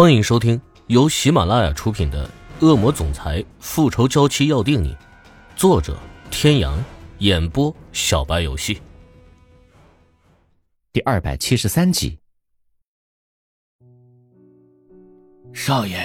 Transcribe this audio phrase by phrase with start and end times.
[0.00, 2.24] 欢迎收听由喜马拉雅出品的
[2.64, 4.94] 《恶魔总裁复仇娇妻要定你》，
[5.56, 5.98] 作者：
[6.30, 6.78] 天阳，
[7.18, 8.80] 演播：小白游戏。
[10.92, 12.16] 第二百七十三集。
[15.52, 15.98] 少爷，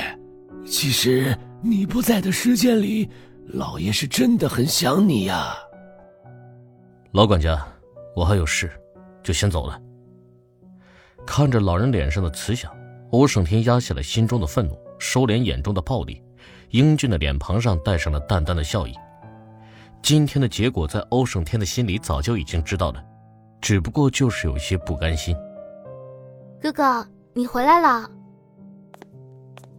[0.66, 3.08] 其实你不在的时间里，
[3.46, 5.56] 老爷是真的很想你呀。
[7.12, 7.64] 老管家，
[8.16, 8.72] 我还有事，
[9.22, 9.80] 就先走了。
[11.28, 12.76] 看着老人脸上的慈祥。
[13.14, 16.20] 欧胜天压下了心中的愤怒，收敛眼中的暴力，
[16.72, 18.94] 英俊的脸庞上带上了淡淡的笑意。
[20.02, 23.06] 今天的结果，在欧胜天的心里早就已经知道了，
[23.62, 25.38] 只不过就是有些不甘心。
[26.60, 28.10] 哥哥，你回来了。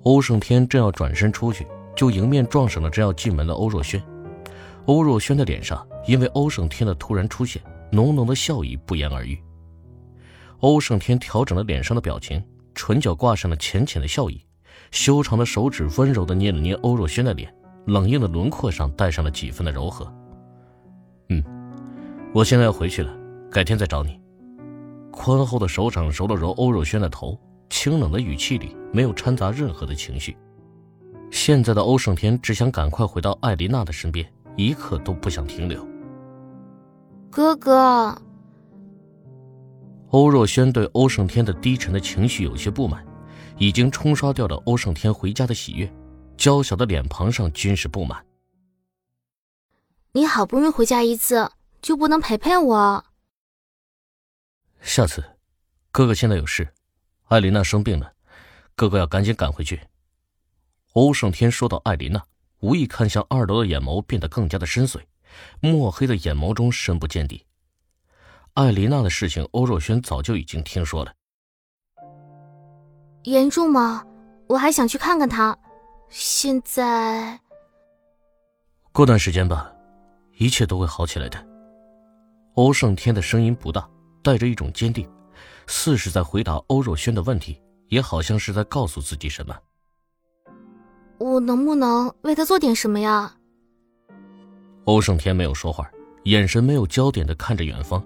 [0.04, 4.00] 欧胜天正要转身出去，就迎面撞上了正要进门的欧若轩。
[4.86, 9.36] 欧若轩的脸上因为欧胜天的突然出现，浓浓的笑意不言而喻。
[10.60, 12.40] 欧胜天调整了脸上的表情。
[12.74, 14.44] 唇角挂上了浅浅的笑意，
[14.90, 17.54] 修长的手指温柔地捏了捏欧若轩的脸，
[17.86, 20.12] 冷硬的轮廓上带上了几分的柔和。
[21.30, 21.42] 嗯，
[22.34, 23.14] 我现在要回去了，
[23.50, 24.20] 改天再找你。
[25.10, 27.38] 宽厚的手掌揉了揉欧若轩的头，
[27.70, 30.36] 清冷的语气里没有掺杂任何的情绪。
[31.30, 35.86] 现在的欧胜天只想赶快回到艾琳娜的身边，一刻都不想停留。
[37.30, 38.16] 哥哥。
[40.14, 43.04] 欧若轩对欧胜天的低沉的情绪有些不满，
[43.58, 45.92] 已经冲刷掉了欧胜天回家的喜悦，
[46.36, 48.24] 娇小的脸庞上均是不满。
[50.12, 51.50] 你好不容易回家一次，
[51.82, 53.04] 就不能陪陪我？
[54.82, 55.24] 下次，
[55.90, 56.68] 哥哥现在有事，
[57.24, 58.12] 艾琳娜生病了，
[58.76, 59.80] 哥哥要赶紧赶回去。
[60.92, 62.22] 欧胜天说到艾琳娜，
[62.60, 65.00] 无意看向二楼的眼眸变得更加的深邃，
[65.58, 67.44] 墨黑的眼眸中深不见底。
[68.54, 71.12] 艾琳娜的事情，欧若轩早就已经听说了。
[73.24, 74.04] 严重吗？
[74.46, 75.58] 我还想去看看他。
[76.08, 77.40] 现在，
[78.92, 79.72] 过段时间吧，
[80.36, 81.44] 一切都会好起来的。
[82.54, 83.90] 欧胜天的声音不大，
[84.22, 85.10] 带着一种坚定，
[85.66, 89.58] 似是在回答欧若轩的问题，也好像是在告诉自己什么。
[91.18, 93.34] 我能不能为他做点什么呀？
[94.84, 95.90] 欧胜天没有说话，
[96.24, 98.00] 眼神没有焦点的看着远方。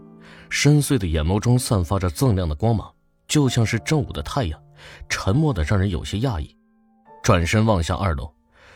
[0.50, 2.90] 深邃的眼眸中散发着锃亮的光芒，
[3.26, 4.60] 就像是正午的太阳，
[5.08, 6.56] 沉默的让人有些讶异。
[7.22, 8.32] 转身望向二楼，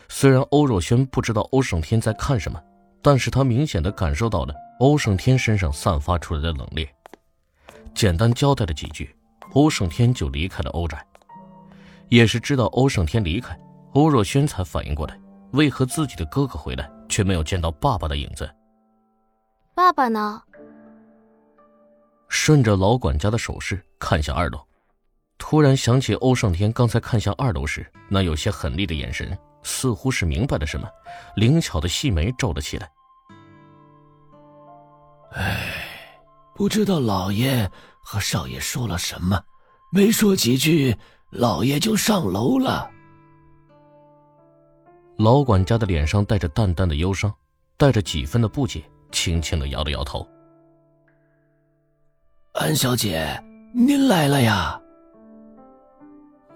[0.09, 2.61] 虽然欧若轩不知道欧胜天在看什么，
[3.01, 6.87] 但是他明显的感受到了欧胜天身上散发出来的冷冽。
[7.95, 9.15] 简单交代了几句，
[9.53, 11.03] 欧胜天就离开了欧宅。
[12.09, 13.59] 也是知道欧胜天离开，
[13.93, 15.19] 欧若轩才反应过来，
[15.53, 18.47] 为何自己的哥哥回来却没有见到爸爸的影子？
[19.73, 20.41] 爸爸呢？
[22.35, 24.59] 顺着老管家的手势看向二楼，
[25.37, 30.89] 突然想起欧胜天刚才看向二楼时那有些狠厉的眼神，似乎是明白了什么，
[31.35, 32.91] 灵巧的细眉皱了起来。
[35.33, 35.85] 唉，
[36.55, 37.69] 不知道老爷
[38.03, 39.39] 和少爷说了什么，
[39.91, 40.97] 没说几句，
[41.29, 42.89] 老爷就上楼了。
[45.17, 47.31] 老管家的脸上带着淡淡的忧伤，
[47.77, 50.27] 带着几分的不解，轻轻的摇了摇头。
[52.53, 53.27] 安小姐，
[53.73, 54.79] 您来了呀。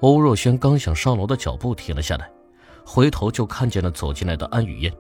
[0.02, 2.32] 欧若轩刚想上楼的脚步停了下来，
[2.86, 4.94] 回头就看见了走进来的安雨嫣，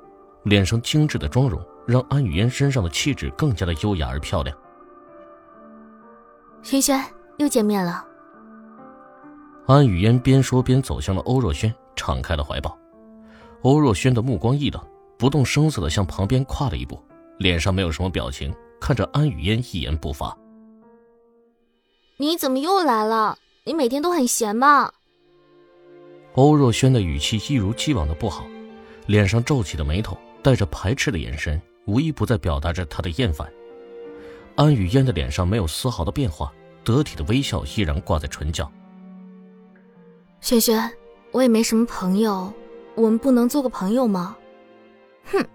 [0.45, 4.57] 脸上精致的妆容让安雨嫣身上的气质更加的优雅而漂亮。
[6.63, 6.99] 轩轩，
[7.37, 8.03] 又见面了。
[9.67, 12.75] 安雨嫣边说边走向了欧若轩，敞开了怀抱。
[13.61, 14.83] 欧若轩的目光一冷，
[15.15, 16.99] 不动声色的向旁边跨了一步，
[17.37, 20.35] 脸上没有什么表情，看着安雨嫣一言不发。
[22.19, 23.38] 你怎么又来了？
[23.63, 24.91] 你每天都很闲吗？
[26.33, 28.44] 欧若轩的语气一如既往的不好，
[29.05, 33.47] 脸上皱起的眉头，带着排斥的眼神，无一不在表达着他的厌烦。
[34.56, 36.51] 安雨嫣的脸上没有丝毫的变化，
[36.83, 38.72] 得体的微笑依然挂在唇角。
[40.41, 40.91] 轩轩，
[41.31, 42.51] 我也没什么朋友，
[42.95, 44.36] 我们不能做个朋友吗？
[45.25, 45.45] 哼！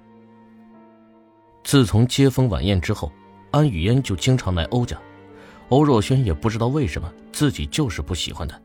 [1.64, 3.10] 自从接风晚宴之后，
[3.50, 4.96] 安雨嫣就经常来欧家。
[5.72, 8.60] 欧若轩也不知道为什么自己就是不喜欢他，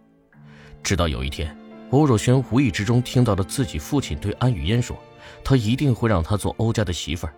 [0.84, 1.58] 直到有一天，
[1.92, 4.94] 欧若轩无意之中听到了自己父亲对安雨嫣说
[5.42, 7.34] ：“他一定会让她做欧家的媳妇儿。”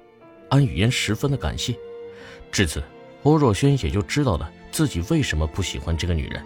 [0.49, 1.77] 安雨嫣十分的感谢。
[2.51, 2.83] 至此，
[3.21, 6.43] 欧若轩也就知道了自己为什么不喜欢这个女人。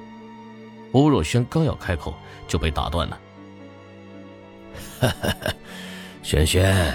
[0.91, 2.13] 欧若轩刚要开口，
[2.45, 3.17] 就被打断了。
[4.99, 5.53] 哈哈，
[6.21, 6.93] 轩轩，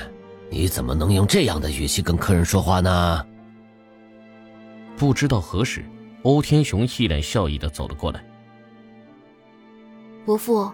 [0.50, 3.26] 你怎么能用这样的语气跟客人说话呢？
[4.94, 5.82] 不知道何时。
[6.22, 8.24] 欧天雄一脸笑意的走了过来。
[10.26, 10.70] 伯父，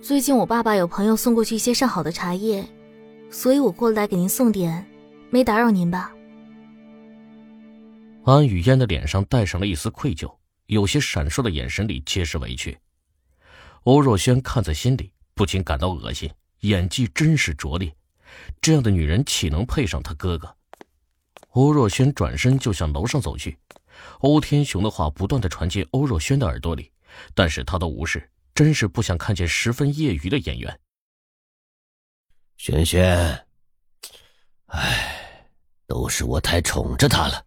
[0.00, 2.64] 最近我爸爸有朋友送过去一些上好的茶叶，
[3.30, 4.86] 所以我过来给您送点，
[5.30, 6.12] 没打扰您吧？
[8.24, 10.32] 安雨嫣的脸上带上了一丝愧疚，
[10.66, 12.78] 有些闪烁的眼神里皆是委屈。
[13.82, 16.30] 欧若轩看在心里，不禁感到恶心，
[16.60, 17.94] 演技真是拙劣。
[18.62, 20.54] 这样的女人岂能配上他哥哥？
[21.50, 23.58] 欧若轩转身就向楼上走去，
[24.20, 26.90] 欧天雄的话不断的传进欧若轩的耳朵里，
[27.34, 30.80] 但是他都无视，真是不想看见十分业余的演员。
[32.56, 33.46] 轩轩，
[34.66, 35.46] 唉，
[35.86, 37.44] 都是我太宠着他了。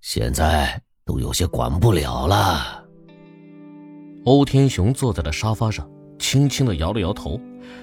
[0.00, 2.84] 现在都有些管不了了。
[4.24, 5.88] 欧天雄坐在了沙发上，
[6.18, 7.40] 轻轻的摇了摇头，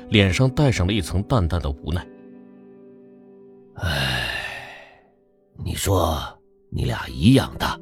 [0.10, 2.06] 脸上带上了一层淡淡的无奈。
[3.76, 4.30] 唉，
[5.58, 6.18] 你说
[6.70, 7.80] 你俩一样大，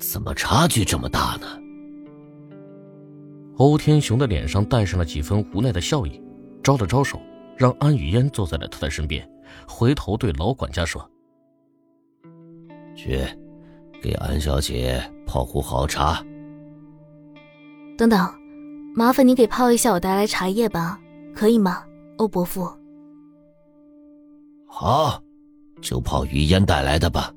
[0.00, 1.46] 怎么差距这么大呢？
[3.58, 6.20] 欧天雄的脸上带上了几分无奈的笑意，
[6.62, 7.20] 招了招手，
[7.56, 9.28] 让安雨嫣坐在了他的身边，
[9.68, 11.08] 回头对老管家说
[12.96, 13.24] ：“去。”
[14.02, 16.24] 给安小姐泡壶好茶。
[17.98, 18.18] 等等，
[18.94, 20.98] 麻烦你给泡一下我带来茶叶吧，
[21.34, 21.84] 可以吗，
[22.16, 22.66] 欧伯父？
[24.66, 25.22] 好，
[25.82, 27.30] 就泡雨嫣带来的吧。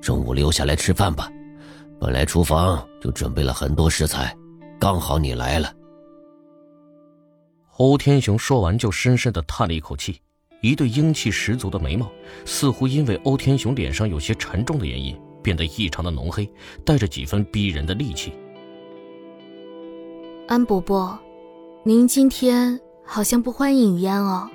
[0.00, 1.28] 中午留下来吃饭吧，
[2.00, 4.36] 本来厨房就准备了很多食材，
[4.78, 5.72] 刚好你来了。
[7.78, 10.20] 欧天雄说完，就深深的叹了一口气，
[10.60, 12.10] 一对英气十足的眉毛，
[12.44, 15.16] 似乎因为欧天雄脸上有些沉重的原因。
[15.42, 16.50] 变得异常的浓黑，
[16.84, 18.32] 带着几分逼人的戾气。
[20.48, 21.16] 安伯伯，
[21.84, 24.50] 您今天好像不欢迎雨嫣哦。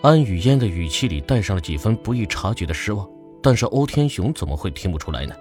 [0.00, 3.06] 安雨嫣的语气里带上了几分不易察觉的失望，
[3.42, 5.34] 但是欧天雄怎么会听不出来呢？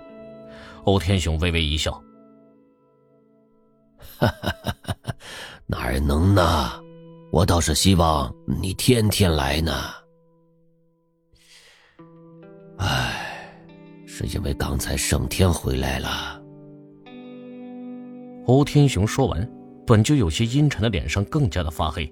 [0.87, 1.91] 欧天雄微微一笑
[4.17, 5.13] ：“哈 哈哈哈
[5.65, 6.81] 哪能呢？
[7.29, 9.73] 我倒是希望你天天来呢。”
[12.79, 13.25] 唉。
[14.05, 16.41] 是因为刚才盛天回来了。
[18.45, 19.47] 欧天雄说完，
[19.85, 22.11] 本就有些阴沉的脸上更加的发黑，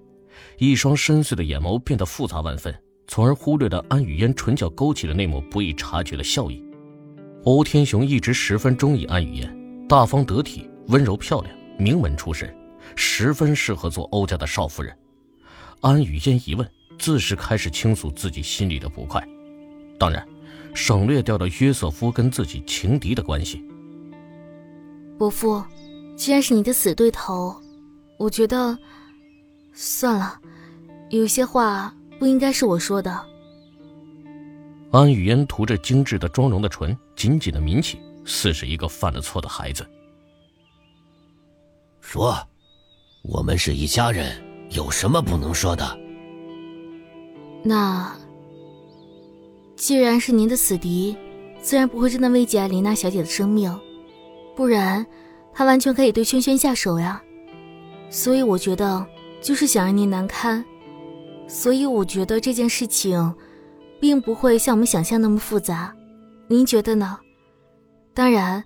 [0.57, 2.75] 一双深邃的眼眸变得复杂万分，
[3.07, 6.63] 从而忽略了安雨嫣唇角勾起的那抹不易察觉的笑意。
[7.45, 12.51] 欧天雄一直十分中意安雨嫣，大方得体，温柔漂亮，名门出身，
[12.95, 14.92] 十分适合做欧家的少夫人。
[15.80, 19.24] 安雨嫣一问，自是开始倾诉自己心里的不快，
[20.00, 20.27] 当然。
[20.74, 23.63] 省略掉了约瑟夫跟自己情敌的关系。
[25.18, 25.63] 伯父，
[26.18, 27.56] 既然是你的死对头，
[28.18, 28.77] 我觉得
[29.71, 30.38] 算了，
[31.12, 33.25] 有些话不应该是我说的。
[34.95, 39.86] 安语嫣涂着精致的妆容的唇紧紧的抿起，似是一个犯了错的孩子。
[42.00, 42.36] 说，
[43.24, 45.86] 我们是一家人，有什么不能说的？
[47.63, 48.15] 那。
[49.75, 51.18] 既然是您的死敌，
[51.62, 53.77] 自然不会真的危及艾琳娜小姐的生命，
[54.56, 55.06] 不然，
[55.53, 57.21] 他完全可以对轩轩下手呀。
[58.09, 59.06] 所以我觉得，
[59.41, 60.63] 就是想让您难堪。
[61.50, 63.36] 所以我觉得这件事情，
[64.06, 65.92] 并不会像我们想象那么复杂。
[66.48, 67.18] 您觉得呢？
[68.13, 68.63] 当然，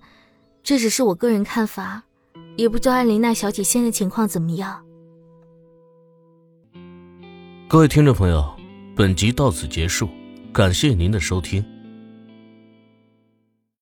[0.61, 2.03] 这只是我个人看法，
[2.57, 4.83] 也不知道艾琳娜小姐现在情况怎么样。
[7.69, 8.53] 各位听众朋友，
[8.97, 10.09] 本集到此结束。
[10.51, 11.63] 感谢您的收听。